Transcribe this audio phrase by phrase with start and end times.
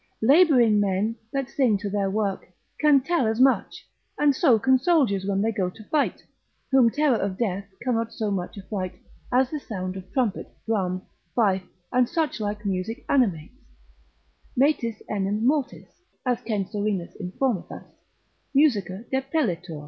[0.23, 2.47] Labouring men that sing to their work,
[2.79, 3.85] can tell as much,
[4.17, 6.23] and so can soldiers when they go to fight,
[6.71, 8.95] whom terror of death cannot so much affright,
[9.31, 11.03] as the sound of trumpet, drum,
[11.35, 11.61] fife,
[11.91, 13.53] and such like music animates;
[14.57, 17.85] metus enim mortis, as Censorinus informeth us,
[18.55, 19.79] musica depellitur.